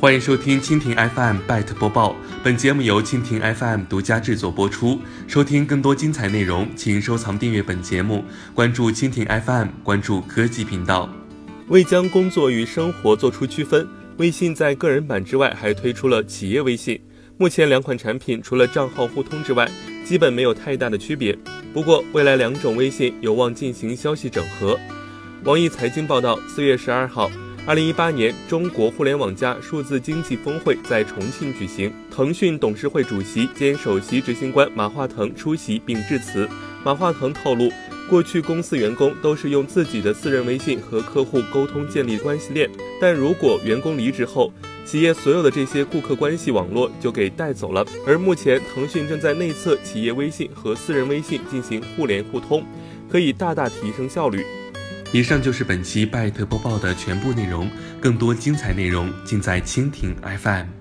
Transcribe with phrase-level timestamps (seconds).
[0.00, 4.98] 欢迎收听蜻蜓 FM Byte 播报，本节目由蜻蜓 FM 独家制作播出。
[5.28, 8.24] 收听更多精彩内容，请收藏订阅本节目，
[8.54, 11.06] 关注蜻蜓 FM，关注科技频道。
[11.68, 13.86] 为将工作与生活做出区分，
[14.16, 16.98] 微信在个人版之外还推出了企业微信。
[17.36, 19.70] 目前两款产品除了账号互通之外，
[20.02, 21.36] 基本没有太大的区别。
[21.74, 24.80] 不过未来两种微信有望进行消息整合。
[25.44, 27.30] 网易财经报道，四月十二号。
[27.66, 36.48] 二零一八年中国互联网加数字经济峰会在重庆举行，腾讯董事会主席兼首席执行官马化腾出席并致辞。
[36.82, 37.70] 马化腾透露，
[38.08, 42.68] 过去公司员工都是用自己的私人微信和客户沟通建立关系链，
[43.00, 44.50] 但如果员工离职后，
[44.84, 47.86] 企业所有的这些顾客关系网络就给带走了。
[48.06, 52.64] 而目前，腾讯正在内测企业微信和私人微信进行互联互通，
[53.08, 54.44] 可以大大提升效率。
[55.12, 57.68] 以上就是本期拜特播报的全部内容，
[58.00, 60.79] 更多精彩内容尽在蜻蜓 FM。